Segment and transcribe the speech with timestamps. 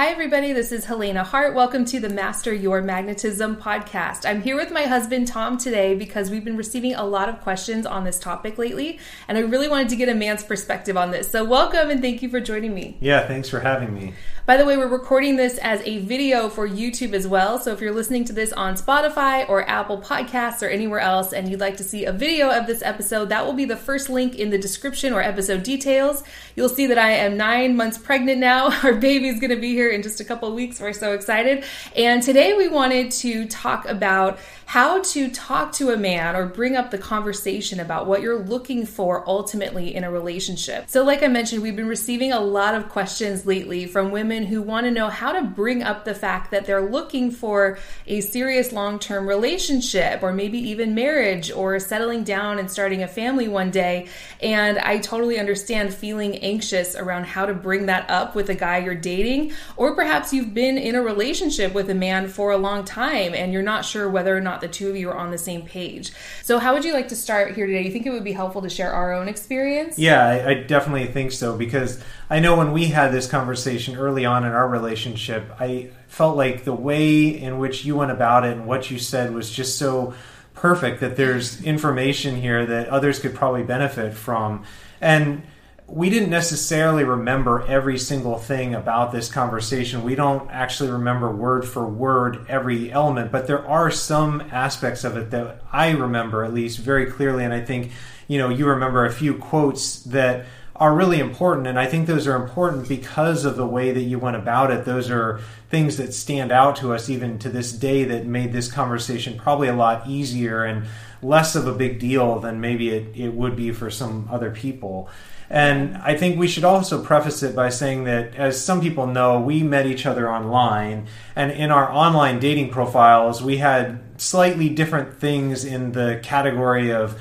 [0.00, 0.54] Hi, everybody.
[0.54, 1.54] This is Helena Hart.
[1.54, 4.24] Welcome to the Master Your Magnetism podcast.
[4.24, 7.84] I'm here with my husband, Tom, today because we've been receiving a lot of questions
[7.84, 11.30] on this topic lately, and I really wanted to get a man's perspective on this.
[11.30, 12.96] So, welcome and thank you for joining me.
[13.00, 14.14] Yeah, thanks for having me.
[14.50, 17.60] By the way, we're recording this as a video for YouTube as well.
[17.60, 21.48] So, if you're listening to this on Spotify or Apple Podcasts or anywhere else and
[21.48, 24.34] you'd like to see a video of this episode, that will be the first link
[24.34, 26.24] in the description or episode details.
[26.56, 28.76] You'll see that I am nine months pregnant now.
[28.82, 30.80] Our baby's going to be here in just a couple weeks.
[30.80, 31.62] We're so excited.
[31.94, 36.76] And today we wanted to talk about how to talk to a man or bring
[36.76, 40.88] up the conversation about what you're looking for ultimately in a relationship.
[40.88, 44.62] So, like I mentioned, we've been receiving a lot of questions lately from women who
[44.62, 48.72] want to know how to bring up the fact that they're looking for a serious
[48.72, 53.70] long term relationship or maybe even marriage or settling down and starting a family one
[53.70, 54.08] day.
[54.40, 58.78] And I totally understand feeling anxious around how to bring that up with a guy
[58.78, 62.84] you're dating, or perhaps you've been in a relationship with a man for a long
[62.84, 65.38] time and you're not sure whether or not the two of you are on the
[65.38, 66.12] same page.
[66.42, 67.82] So, how would you like to start here today?
[67.82, 69.98] You think it would be helpful to share our own experience?
[69.98, 74.24] Yeah, I, I definitely think so because I know when we had this conversation early
[74.24, 78.52] on in our relationship, I felt like the way in which you went about it
[78.52, 80.14] and what you said was just so
[80.54, 84.64] perfect that there's information here that others could probably benefit from.
[85.00, 85.42] And
[85.86, 90.04] we didn't necessarily remember every single thing about this conversation.
[90.04, 95.16] We don't actually remember word for word every element, but there are some aspects of
[95.16, 97.44] it that I remember at least very clearly.
[97.44, 97.90] And I think,
[98.28, 100.46] you know, you remember a few quotes that
[100.80, 101.66] are really important.
[101.66, 104.86] And I think those are important because of the way that you went about it.
[104.86, 108.72] Those are things that stand out to us even to this day that made this
[108.72, 110.86] conversation probably a lot easier and
[111.22, 115.10] less of a big deal than maybe it, it would be for some other people.
[115.50, 119.40] And I think we should also preface it by saying that, as some people know,
[119.40, 121.08] we met each other online.
[121.36, 127.20] And in our online dating profiles, we had slightly different things in the category of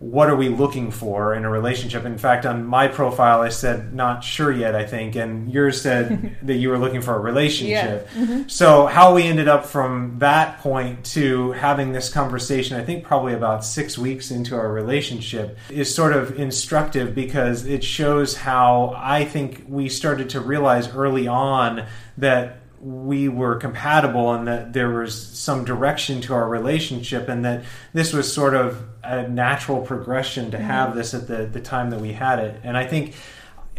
[0.00, 2.04] what are we looking for in a relationship?
[2.04, 6.36] In fact, on my profile, I said not sure yet, I think, and yours said
[6.42, 8.08] that you were looking for a relationship.
[8.14, 8.22] Yeah.
[8.22, 8.48] Mm-hmm.
[8.48, 13.34] So, how we ended up from that point to having this conversation, I think probably
[13.34, 19.24] about six weeks into our relationship, is sort of instructive because it shows how I
[19.24, 21.86] think we started to realize early on
[22.18, 27.64] that we were compatible and that there was some direction to our relationship and that
[27.92, 30.66] this was sort of a natural progression to mm-hmm.
[30.66, 32.60] have this at the, the time that we had it.
[32.62, 33.14] And I think,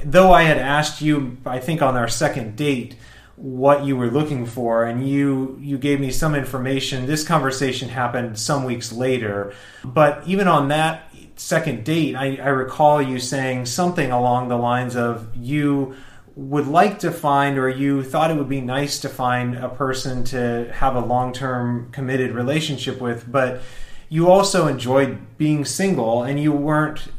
[0.03, 2.95] though I had asked you, I think on our second date,
[3.35, 8.37] what you were looking for and you you gave me some information this conversation happened
[8.37, 9.53] some weeks later
[9.85, 14.97] but even on that second date I, I recall you saying something along the lines
[14.97, 15.95] of you
[16.39, 20.23] would like to find or you thought it would be nice to find a person
[20.23, 23.61] to have a long-term committed relationship with but
[24.07, 27.09] you also enjoyed being single and you weren't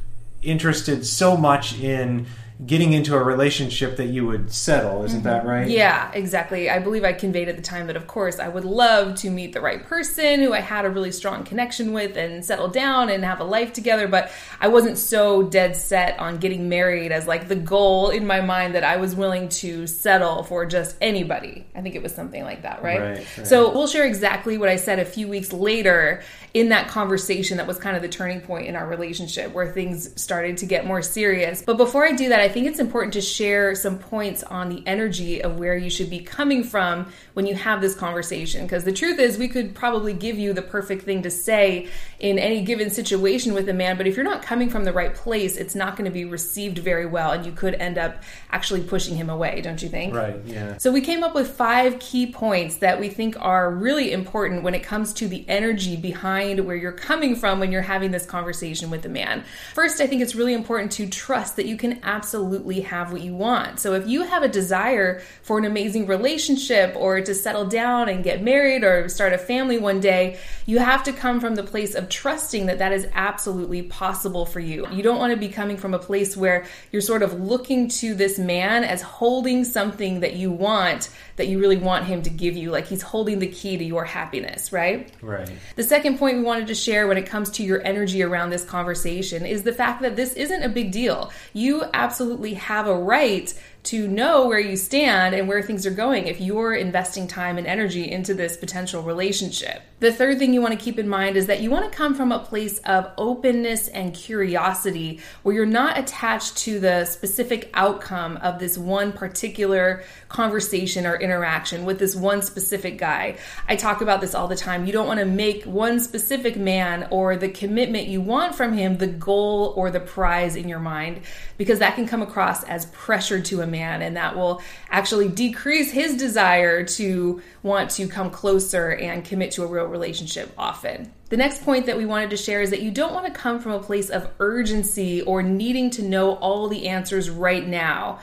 [0.41, 2.27] interested so much in
[2.67, 5.03] getting into a relationship that you would settle.
[5.05, 5.29] Isn't mm-hmm.
[5.29, 5.69] that right?
[5.69, 6.69] Yeah, exactly.
[6.69, 9.55] I believe I conveyed at the time that, of course, I would love to meet
[9.55, 13.25] the right person who I had a really strong connection with and settle down and
[13.25, 14.09] have a life together.
[14.09, 18.43] But I wasn't so dead set on getting married as like the goal in my
[18.43, 21.67] mind that I was willing to settle for just anybody.
[21.75, 23.01] I think it was something like that, right?
[23.01, 23.47] right, right.
[23.47, 26.23] So we'll share exactly what I said a few weeks later
[26.53, 30.21] in that conversation that was kind of the turning point in our relationship where things
[30.21, 31.63] started to get more serious.
[31.63, 34.83] But before I do that, I think it's important to share some points on the
[34.87, 38.67] energy of where you should be coming from when you have this conversation.
[38.67, 42.39] Because the truth is, we could probably give you the perfect thing to say in
[42.39, 45.57] any given situation with a man, but if you're not coming from the right place,
[45.57, 49.17] it's not going to be received very well, and you could end up actually pushing
[49.17, 50.15] him away, don't you think?
[50.15, 50.77] Right, yeah.
[50.77, 54.75] So we came up with five key points that we think are really important when
[54.75, 58.91] it comes to the energy behind where you're coming from when you're having this conversation
[58.91, 59.45] with a man.
[59.73, 63.35] First, I think it's really important to trust that you can absolutely have what you
[63.35, 63.81] want.
[63.81, 68.25] So if you have a desire for an amazing relationship or to settle down and
[68.25, 71.95] get married or start a family one day, you have to come from the place
[71.95, 74.87] of trusting that that is absolutely possible for you.
[74.91, 78.15] You don't want to be coming from a place where you're sort of looking to
[78.15, 82.55] this man as holding something that you want that you really want him to give
[82.55, 85.11] you like he's holding the key to your happiness, right?
[85.23, 85.51] Right.
[85.75, 88.65] The second point we wanted to share when it comes to your energy around this
[88.65, 91.33] conversation is the fact that this isn't a big deal.
[91.55, 96.27] You absolutely have a right to know where you stand and where things are going
[96.27, 99.83] if you're investing time and energy into this potential relationship.
[100.01, 102.15] The third thing you want to keep in mind is that you want to come
[102.15, 108.39] from a place of openness and curiosity where you're not attached to the specific outcome
[108.39, 113.37] of this one particular conversation or interaction with this one specific guy.
[113.69, 114.87] I talk about this all the time.
[114.87, 118.97] You don't want to make one specific man or the commitment you want from him
[118.97, 121.21] the goal or the prize in your mind
[121.61, 125.91] because that can come across as pressure to a man and that will actually decrease
[125.91, 131.13] his desire to want to come closer and commit to a real relationship often.
[131.29, 133.61] The next point that we wanted to share is that you don't want to come
[133.61, 138.21] from a place of urgency or needing to know all the answers right now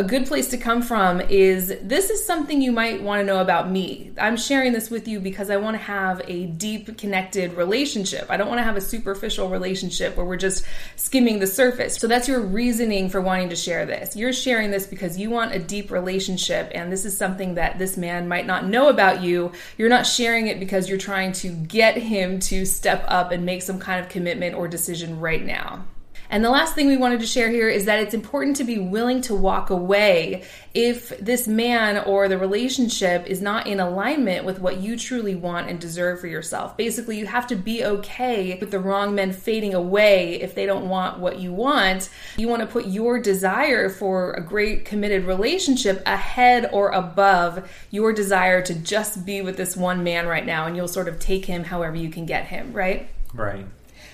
[0.00, 3.42] a good place to come from is this is something you might want to know
[3.42, 4.12] about me.
[4.18, 8.26] I'm sharing this with you because I want to have a deep connected relationship.
[8.30, 10.64] I don't want to have a superficial relationship where we're just
[10.96, 11.96] skimming the surface.
[11.96, 14.16] So that's your reasoning for wanting to share this.
[14.16, 17.98] You're sharing this because you want a deep relationship and this is something that this
[17.98, 19.52] man might not know about you.
[19.76, 23.60] You're not sharing it because you're trying to get him to step up and make
[23.60, 25.84] some kind of commitment or decision right now.
[26.30, 28.78] And the last thing we wanted to share here is that it's important to be
[28.78, 34.60] willing to walk away if this man or the relationship is not in alignment with
[34.60, 36.76] what you truly want and deserve for yourself.
[36.76, 40.88] Basically, you have to be okay with the wrong men fading away if they don't
[40.88, 42.08] want what you want.
[42.36, 48.12] You want to put your desire for a great committed relationship ahead or above your
[48.12, 51.44] desire to just be with this one man right now, and you'll sort of take
[51.44, 53.08] him however you can get him, right?
[53.34, 53.66] Right.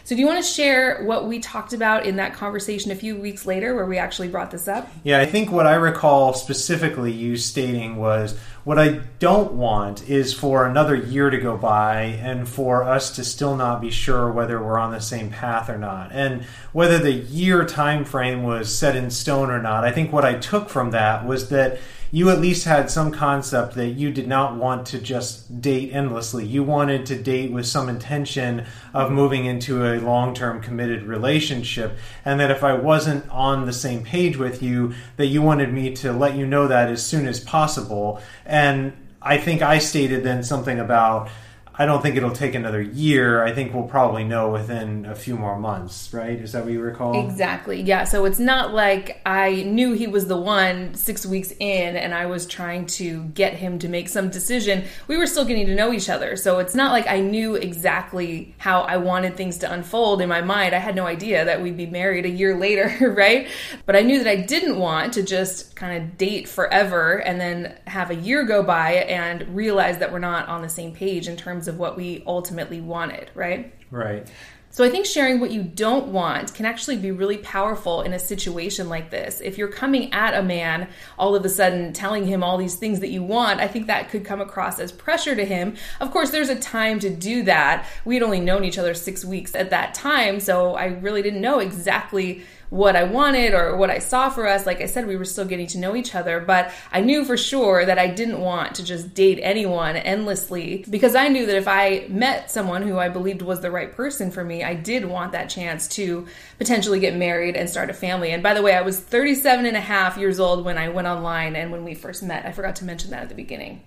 [0.07, 3.17] So, do you want to share what we talked about in that conversation a few
[3.17, 4.89] weeks later where we actually brought this up?
[5.03, 10.33] Yeah, I think what I recall specifically you stating was what I don't want is
[10.33, 14.63] for another year to go by and for us to still not be sure whether
[14.63, 16.13] we're on the same path or not.
[16.13, 19.83] And whether the year time frame was set in stone or not.
[19.83, 21.81] I think what I took from that was that
[22.11, 26.45] you at least had some concept that you did not want to just date endlessly.
[26.45, 28.65] You wanted to date with some intention
[28.95, 31.97] of moving into a long term committed relationship.
[32.25, 35.95] And that if I wasn't on the same page with you, that you wanted me
[35.97, 38.21] to let you know that as soon as possible.
[38.45, 41.29] And I think I stated then something about
[41.79, 43.45] I don't think it'll take another year.
[43.45, 46.39] I think we'll probably know within a few more months, right?
[46.39, 47.29] Is that what you recall?
[47.29, 47.83] Exactly.
[47.83, 48.05] Yeah.
[48.05, 52.27] So it's not like I knew he was the one six weeks in and I
[52.27, 54.85] was trying to get him to make some decision.
[55.07, 56.37] We were still getting to know each other.
[56.37, 60.41] So it's not like I knew exactly how I wanted things to unfold in my
[60.41, 60.75] mind.
[60.75, 63.49] I had no idea that we'd be married a year later, right?
[63.85, 67.77] But I knew that I didn't want to just kind of date forever and then
[67.87, 71.37] have a year go by and realize that we're not on the same page in
[71.37, 73.73] terms of what we ultimately wanted, right?
[73.91, 74.29] Right.
[74.71, 78.19] So I think sharing what you don't want can actually be really powerful in a
[78.19, 79.41] situation like this.
[79.41, 83.01] If you're coming at a man all of a sudden telling him all these things
[83.01, 85.77] that you want, I think that could come across as pressure to him.
[85.99, 87.87] Of course, there's a time to do that.
[88.05, 91.61] We'd only known each other 6 weeks at that time, so I really didn't know
[91.61, 94.67] exactly what I wanted or what I saw for us.
[94.67, 97.37] Like I said, we were still getting to know each other, but I knew for
[97.37, 101.69] sure that I didn't want to just date anyone endlessly because I knew that if
[101.69, 105.33] I met someone who I believed was the right person for me, I did want
[105.33, 106.27] that chance to
[106.59, 108.33] potentially get married and start a family.
[108.33, 111.07] And by the way, I was 37 and a half years old when I went
[111.07, 112.45] online and when we first met.
[112.45, 113.83] I forgot to mention that at the beginning.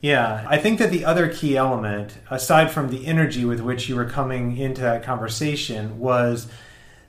[0.00, 3.96] Yeah, I think that the other key element, aside from the energy with which you
[3.96, 6.46] were coming into that conversation, was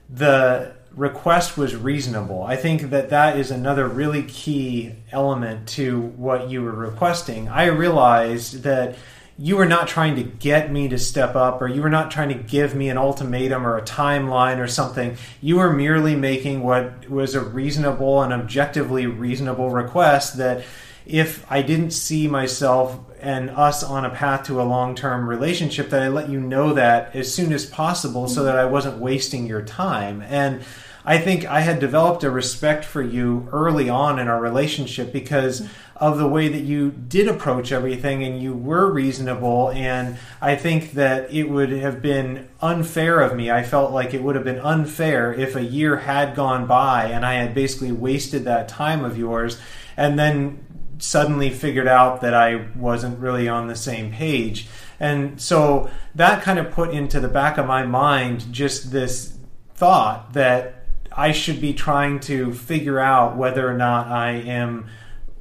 [0.08, 2.42] the request was reasonable.
[2.42, 7.48] I think that that is another really key element to what you were requesting.
[7.48, 8.96] I realized that
[9.38, 12.30] you were not trying to get me to step up or you were not trying
[12.30, 15.16] to give me an ultimatum or a timeline or something.
[15.42, 20.64] You were merely making what was a reasonable and objectively reasonable request that
[21.04, 25.90] if I didn't see myself and us on a path to a long term relationship,
[25.90, 29.46] that I let you know that as soon as possible so that I wasn't wasting
[29.46, 30.22] your time.
[30.22, 30.62] And
[31.06, 35.66] I think I had developed a respect for you early on in our relationship because
[35.94, 39.70] of the way that you did approach everything and you were reasonable.
[39.70, 43.52] And I think that it would have been unfair of me.
[43.52, 47.24] I felt like it would have been unfair if a year had gone by and
[47.24, 49.58] I had basically wasted that time of yours
[49.96, 50.64] and then
[50.98, 54.66] suddenly figured out that I wasn't really on the same page.
[54.98, 59.38] And so that kind of put into the back of my mind just this
[59.74, 60.85] thought that
[61.16, 64.88] I should be trying to figure out whether or not I am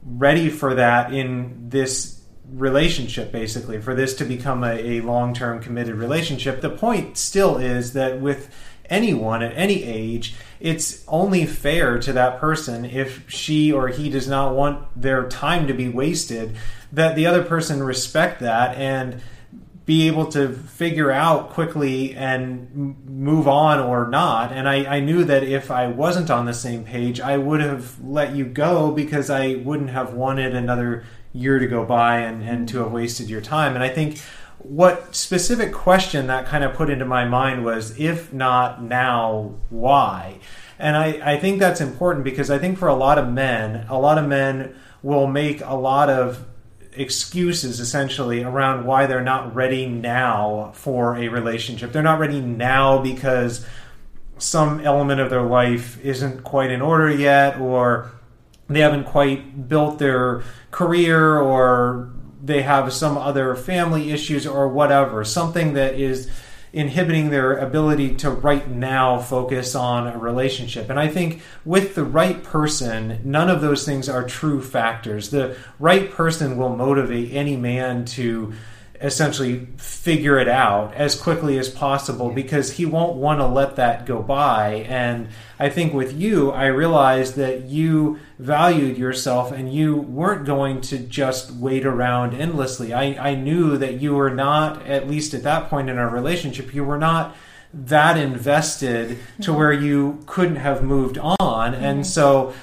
[0.03, 5.95] ready for that in this relationship basically for this to become a, a long-term committed
[5.95, 6.61] relationship.
[6.61, 8.53] The point still is that with
[8.89, 14.27] anyone at any age it's only fair to that person if she or he does
[14.27, 16.55] not want their time to be wasted
[16.91, 19.19] that the other person respect that and
[19.85, 24.51] be able to figure out quickly and move on or not.
[24.51, 28.03] And I, I, knew that if I wasn't on the same page, I would have
[28.03, 32.67] let you go because I wouldn't have wanted another year to go by and, and
[32.69, 33.75] to have wasted your time.
[33.75, 34.19] And I think
[34.57, 40.39] what specific question that kind of put into my mind was if not now, why?
[40.79, 43.99] And I, I think that's important because I think for a lot of men, a
[43.99, 46.43] lot of men will make a lot of
[46.97, 51.91] excuses essentially around why they're not ready now for a relationship.
[51.91, 53.65] They're not ready now because
[54.37, 58.11] some element of their life isn't quite in order yet, or
[58.67, 62.11] they haven't quite built their career, or
[62.43, 65.23] they have some other family issues, or whatever.
[65.23, 66.29] Something that is
[66.75, 70.89] inhibiting their ability to right now focus on a relationship.
[70.89, 75.29] And I think with the right person, none of those things are true factors.
[75.29, 78.53] The right person will motivate any man to
[79.01, 84.05] essentially figure it out as quickly as possible because he won't want to let that
[84.05, 84.85] go by.
[84.87, 90.81] And I think with you, I realized that you valued yourself and you weren't going
[90.81, 92.93] to just wait around endlessly.
[92.93, 96.73] I, I knew that you were not, at least at that point in our relationship,
[96.73, 97.35] you were not
[97.73, 99.15] that invested to
[99.51, 99.55] mm-hmm.
[99.55, 101.73] where you couldn't have moved on.
[101.73, 101.83] Mm-hmm.
[101.83, 102.53] And so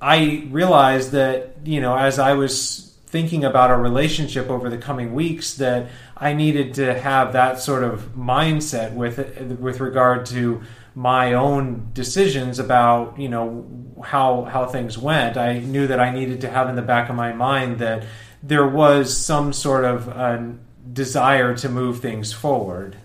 [0.00, 5.12] I realized that, you know, as I was thinking about our relationship over the coming
[5.12, 9.18] weeks that I needed to have that sort of mindset with
[9.58, 10.62] with regard to
[10.94, 13.66] my own decisions about you know
[14.04, 15.36] how how things went.
[15.36, 18.04] I knew that I needed to have in the back of my mind that
[18.42, 20.40] there was some sort of uh,
[20.92, 22.96] desire to move things forward.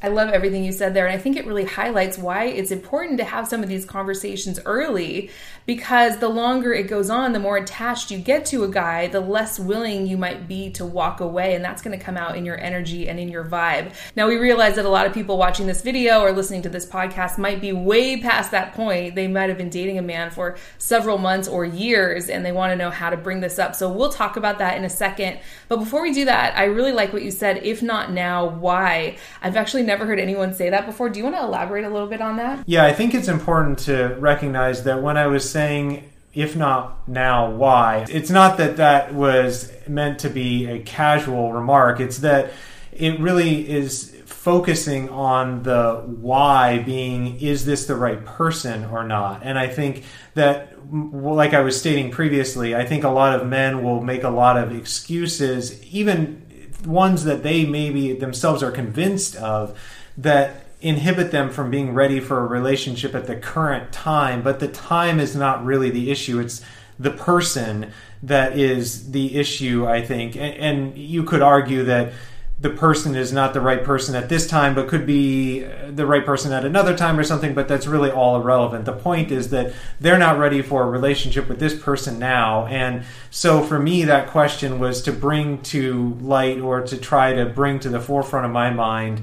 [0.00, 1.06] I love everything you said there.
[1.06, 4.60] And I think it really highlights why it's important to have some of these conversations
[4.64, 5.30] early
[5.66, 9.20] because the longer it goes on, the more attached you get to a guy, the
[9.20, 11.56] less willing you might be to walk away.
[11.56, 13.92] And that's going to come out in your energy and in your vibe.
[14.14, 16.86] Now, we realize that a lot of people watching this video or listening to this
[16.86, 19.16] podcast might be way past that point.
[19.16, 22.70] They might have been dating a man for several months or years and they want
[22.70, 23.74] to know how to bring this up.
[23.74, 25.40] So we'll talk about that in a second.
[25.66, 27.64] But before we do that, I really like what you said.
[27.64, 29.18] If not now, why?
[29.42, 31.08] I've actually never heard anyone say that before.
[31.08, 32.62] Do you want to elaborate a little bit on that?
[32.66, 37.50] Yeah, I think it's important to recognize that when I was saying if not now,
[37.50, 38.06] why?
[38.08, 41.98] It's not that that was meant to be a casual remark.
[41.98, 42.52] It's that
[42.92, 49.42] it really is focusing on the why being is this the right person or not
[49.42, 50.04] and i think
[50.34, 54.28] that like i was stating previously i think a lot of men will make a
[54.28, 56.42] lot of excuses even
[56.84, 59.78] ones that they maybe themselves are convinced of
[60.16, 64.68] that inhibit them from being ready for a relationship at the current time but the
[64.68, 66.38] time is not really the issue.
[66.38, 66.62] It's
[66.98, 67.92] the person
[68.22, 70.36] that is the issue i think.
[70.36, 72.12] And, and you could argue that
[72.60, 76.26] the person is not the right person at this time, but could be the right
[76.26, 78.84] person at another time or something, but that's really all irrelevant.
[78.84, 82.66] The point is that they're not ready for a relationship with this person now.
[82.66, 87.46] And so for me, that question was to bring to light or to try to
[87.46, 89.20] bring to the forefront of my mind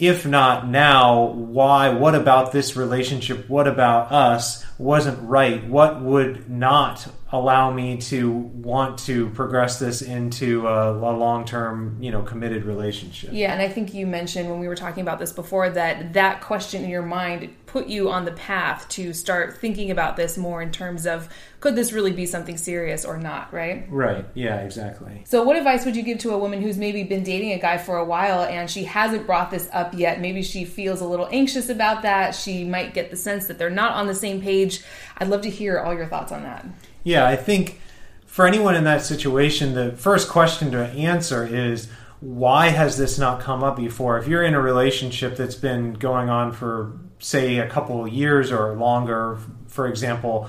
[0.00, 1.90] if not now, why?
[1.90, 3.48] What about this relationship?
[3.50, 5.62] What about us wasn't right?
[5.66, 12.10] What would not allow me to want to progress this into a, a long-term, you
[12.10, 13.30] know, committed relationship?
[13.32, 16.40] Yeah, and I think you mentioned when we were talking about this before that that
[16.40, 20.60] question in your mind put you on the path to start thinking about this more
[20.60, 21.28] in terms of
[21.60, 23.86] could this really be something serious or not, right?
[23.88, 24.24] Right.
[24.34, 25.22] Yeah, exactly.
[25.24, 27.78] So, what advice would you give to a woman who's maybe been dating a guy
[27.78, 30.20] for a while and she hasn't brought this up yet?
[30.20, 32.34] Maybe she feels a little anxious about that.
[32.34, 34.82] She might get the sense that they're not on the same page.
[35.18, 36.66] I'd love to hear all your thoughts on that.
[37.04, 37.80] Yeah, I think
[38.26, 43.40] for anyone in that situation, the first question to answer is why has this not
[43.40, 44.18] come up before?
[44.18, 48.50] If you're in a relationship that's been going on for say a couple of years
[48.50, 50.48] or longer, for example,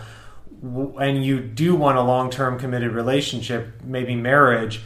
[0.64, 4.82] and you do want a long-term committed relationship, maybe marriage,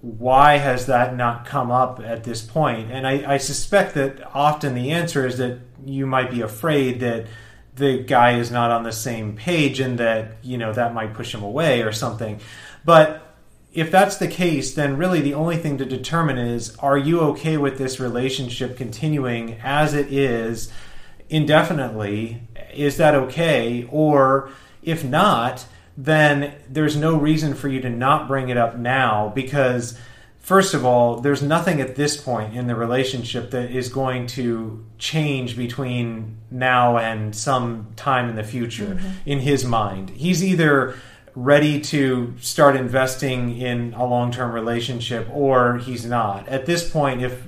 [0.00, 2.92] why has that not come up at this point?
[2.92, 7.26] And I, I suspect that often the answer is that you might be afraid that
[7.74, 11.34] the guy is not on the same page and that you know that might push
[11.34, 12.40] him away or something.
[12.84, 13.22] But
[13.74, 17.56] if that's the case, then really the only thing to determine is are you okay
[17.56, 20.72] with this relationship continuing as it is
[21.28, 22.42] indefinitely?
[22.74, 23.88] Is that okay?
[23.90, 24.50] Or
[24.82, 25.66] if not,
[25.96, 29.98] then there's no reason for you to not bring it up now because
[30.38, 34.84] first of all, there's nothing at this point in the relationship that is going to
[34.98, 39.08] change between now and some time in the future mm-hmm.
[39.24, 40.10] in his mind.
[40.10, 40.94] He's either
[41.34, 46.48] ready to start investing in a long-term relationship or he's not.
[46.48, 47.42] At this point if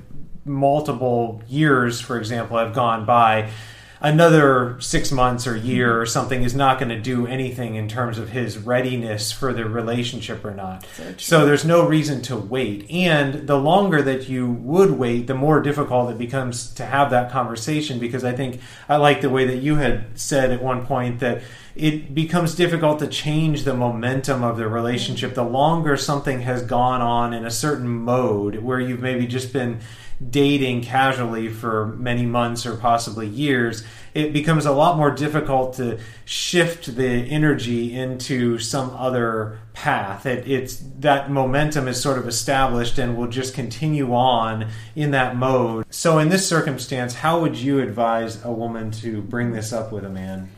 [0.48, 3.48] multiple years for example have gone by
[4.00, 6.02] another six months or year mm-hmm.
[6.02, 9.64] or something is not going to do anything in terms of his readiness for the
[9.64, 10.86] relationship or not.
[10.96, 12.88] So, so, there's no reason to wait.
[12.90, 17.30] And the longer that you would wait, the more difficult it becomes to have that
[17.30, 21.20] conversation because I think I like the way that you had said at one point
[21.20, 21.42] that
[21.74, 25.40] it becomes difficult to change the momentum of the relationship mm-hmm.
[25.40, 29.80] the longer something has gone on in a certain mode where you've maybe just been
[30.30, 33.84] dating casually for many months or possibly years,
[34.14, 40.26] it becomes a lot more difficult to shift the energy into some other path.
[40.26, 45.36] It, it's that momentum is sort of established and will just continue on in that
[45.36, 45.86] mode.
[45.90, 50.04] So, in this circumstance, how would you advise a woman to bring this up with
[50.04, 50.48] a man?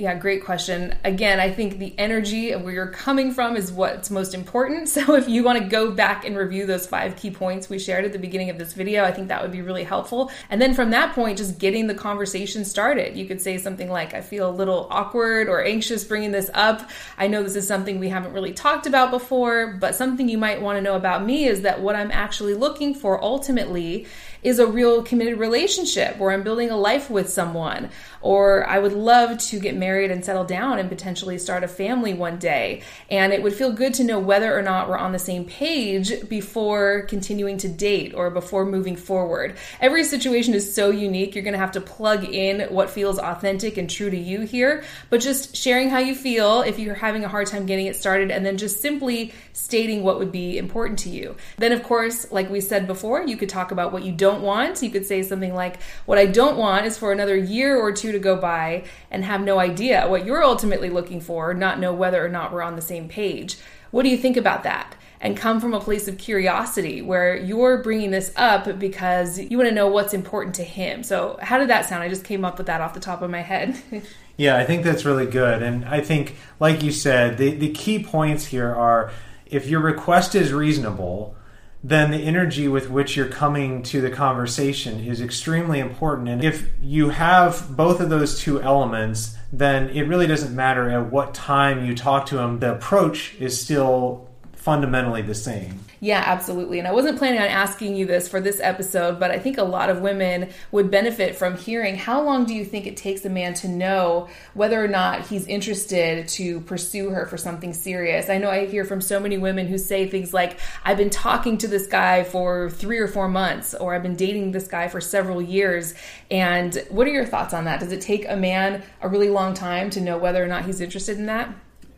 [0.00, 0.96] Yeah, great question.
[1.04, 4.88] Again, I think the energy of where you're coming from is what's most important.
[5.00, 8.04] So if you want to go back and review those five key points we shared
[8.04, 10.30] at the beginning of this video, I think that would be really helpful.
[10.48, 13.16] And then from that point, just getting the conversation started.
[13.16, 16.88] You could say something like, I feel a little awkward or anxious bringing this up.
[17.18, 20.60] I know this is something we haven't really talked about before, but something you might
[20.60, 24.06] want to know about me is that what I'm actually looking for ultimately
[24.42, 27.90] is a real committed relationship where I'm building a life with someone,
[28.22, 32.14] or I would love to get married and settle down and potentially start a family
[32.14, 32.82] one day.
[33.10, 36.28] And it would feel good to know whether or not we're on the same page
[36.28, 39.56] before continuing to date or before moving forward.
[39.80, 43.88] Every situation is so unique, you're gonna have to plug in what feels authentic and
[43.88, 47.46] true to you here, but just sharing how you feel if you're having a hard
[47.46, 51.36] time getting it started, and then just simply stating what would be important to you.
[51.58, 54.42] Then, of course, like we said before, you could talk about what you don't don't
[54.42, 54.82] want.
[54.82, 58.12] You could say something like, What I don't want is for another year or two
[58.12, 62.24] to go by and have no idea what you're ultimately looking for, not know whether
[62.24, 63.58] or not we're on the same page.
[63.90, 64.94] What do you think about that?
[65.22, 69.68] And come from a place of curiosity where you're bringing this up because you want
[69.68, 71.02] to know what's important to him.
[71.02, 72.02] So, how did that sound?
[72.02, 73.76] I just came up with that off the top of my head.
[74.38, 75.62] yeah, I think that's really good.
[75.62, 79.12] And I think, like you said, the, the key points here are
[79.44, 81.36] if your request is reasonable,
[81.82, 86.28] then the energy with which you're coming to the conversation is extremely important.
[86.28, 91.10] And if you have both of those two elements, then it really doesn't matter at
[91.10, 94.29] what time you talk to them, the approach is still
[94.60, 95.80] fundamentally the same.
[96.00, 96.78] Yeah, absolutely.
[96.78, 99.64] And I wasn't planning on asking you this for this episode, but I think a
[99.64, 103.30] lot of women would benefit from hearing how long do you think it takes a
[103.30, 108.28] man to know whether or not he's interested to pursue her for something serious?
[108.28, 111.56] I know I hear from so many women who say things like, I've been talking
[111.58, 115.00] to this guy for three or four months, or I've been dating this guy for
[115.00, 115.94] several years.
[116.30, 117.80] And what are your thoughts on that?
[117.80, 120.82] Does it take a man a really long time to know whether or not he's
[120.82, 121.50] interested in that?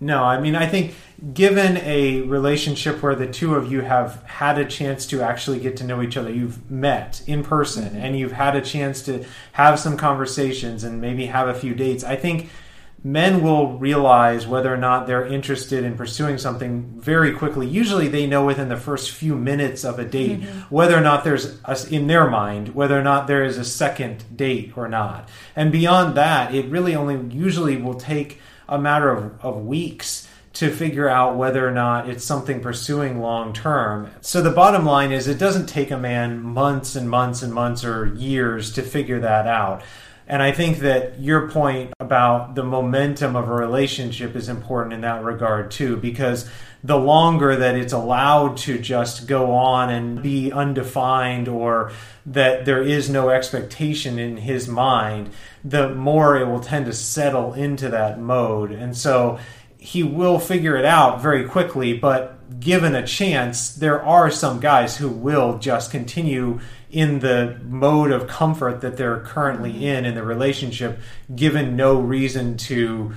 [0.02, 0.94] No, I mean, I think
[1.32, 5.76] given a relationship where the two of you have had a chance to actually get
[5.76, 7.98] to know each other, you've met in person mm-hmm.
[7.98, 12.02] and you've had a chance to have some conversations and maybe have a few dates,
[12.02, 12.50] I think
[13.04, 17.68] men will realize whether or not they're interested in pursuing something very quickly.
[17.68, 20.74] Usually they know within the first few minutes of a date mm-hmm.
[20.74, 24.24] whether or not there's a, in their mind whether or not there is a second
[24.36, 25.28] date or not.
[25.54, 28.40] And beyond that, it really only usually will take
[28.72, 33.52] a matter of, of weeks to figure out whether or not it's something pursuing long
[33.52, 34.10] term.
[34.20, 37.84] So the bottom line is it doesn't take a man months and months and months
[37.84, 39.82] or years to figure that out.
[40.26, 45.00] And I think that your point about the momentum of a relationship is important in
[45.02, 46.48] that regard too, because
[46.84, 51.92] the longer that it's allowed to just go on and be undefined or
[52.26, 55.30] that there is no expectation in his mind,
[55.64, 58.72] the more it will tend to settle into that mode.
[58.72, 59.38] And so
[59.78, 64.96] he will figure it out very quickly, but given a chance, there are some guys
[64.96, 66.60] who will just continue
[66.92, 69.82] in the mode of comfort that they're currently mm-hmm.
[69.82, 71.00] in in the relationship,
[71.34, 73.12] given no reason to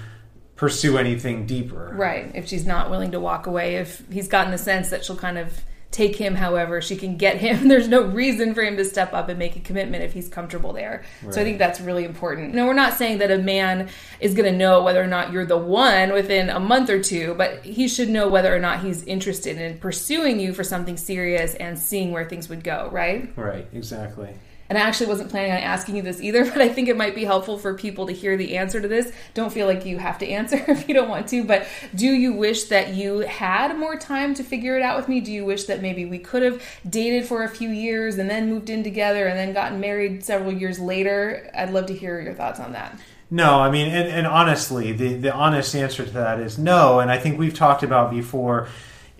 [0.55, 1.91] pursue anything deeper.
[1.93, 2.31] Right.
[2.33, 5.37] If she's not willing to walk away, if he's gotten the sense that she'll kind
[5.37, 5.61] of
[5.95, 7.67] take him however she can get him.
[7.69, 10.73] There's no reason for him to step up and make a commitment if he's comfortable
[10.73, 11.05] there.
[11.23, 11.33] Right.
[11.33, 12.53] So I think that's really important.
[12.53, 13.87] No, we're not saying that a man
[14.19, 17.33] is going to know whether or not you're the one within a month or two,
[17.35, 21.55] but he should know whether or not he's interested in pursuing you for something serious
[21.55, 23.31] and seeing where things would go, right?
[23.37, 24.33] Right, exactly.
[24.69, 27.15] And I actually wasn't planning on asking you this either, but I think it might
[27.15, 29.11] be helpful for people to hear the answer to this.
[29.33, 32.33] Don't feel like you have to answer if you don't want to, but do you
[32.33, 35.19] wish that you had more time to figure it out with me?
[35.19, 38.49] Do you wish that maybe we could have dated for a few years and then
[38.49, 41.49] moved in together and then gotten married several years later?
[41.55, 42.99] I'd love to hear your thoughts on that.
[43.31, 46.99] No, I mean, and, and honestly, the, the honest answer to that is no.
[46.99, 48.67] And I think we've talked about before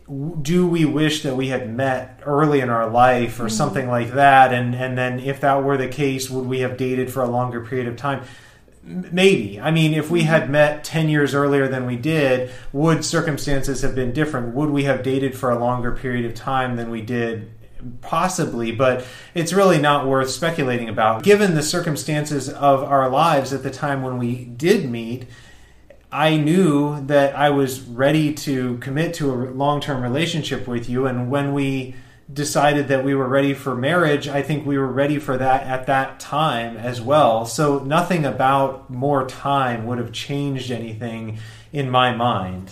[0.08, 3.50] do we wish that we had met early in our life or mm-hmm.
[3.50, 4.54] something like that?
[4.54, 7.66] And and then if that were the case would we have dated for a longer
[7.66, 8.24] period of time?
[8.84, 9.60] Maybe.
[9.60, 10.52] I mean if we had mm-hmm.
[10.52, 14.54] met 10 years earlier than we did would circumstances have been different?
[14.54, 17.52] Would we have dated for a longer period of time than we did?
[18.02, 21.24] Possibly but it's really not worth speculating about.
[21.24, 25.26] Given the circumstances of our lives at the time when we did meet
[26.16, 31.08] I knew that I was ready to commit to a long term relationship with you.
[31.08, 31.94] And when we
[32.32, 35.88] decided that we were ready for marriage, I think we were ready for that at
[35.88, 37.46] that time as well.
[37.46, 41.38] So nothing about more time would have changed anything
[41.74, 42.72] in my mind.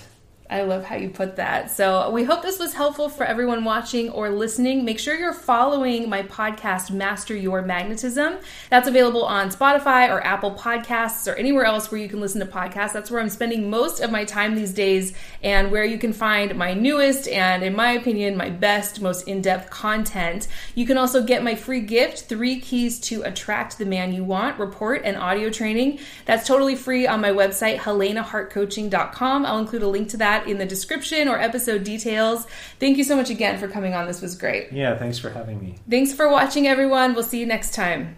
[0.53, 1.71] I love how you put that.
[1.71, 4.85] So, we hope this was helpful for everyone watching or listening.
[4.85, 8.37] Make sure you're following my podcast, Master Your Magnetism.
[8.69, 12.45] That's available on Spotify or Apple Podcasts or anywhere else where you can listen to
[12.45, 12.93] podcasts.
[12.93, 16.55] That's where I'm spending most of my time these days and where you can find
[16.55, 20.47] my newest and, in my opinion, my best, most in depth content.
[20.75, 24.59] You can also get my free gift Three Keys to Attract the Man You Want
[24.59, 25.97] report and audio training.
[26.25, 29.47] That's totally free on my website, helenahartcoaching.com.
[29.47, 32.45] I'll include a link to that in the description or episode details.
[32.79, 34.07] Thank you so much again for coming on.
[34.07, 34.71] This was great.
[34.71, 35.75] Yeah, thanks for having me.
[35.89, 37.13] Thanks for watching, everyone.
[37.13, 38.17] We'll see you next time.